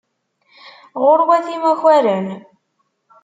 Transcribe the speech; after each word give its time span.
Γurwat 1.01 1.45
imakaren. 1.55 2.27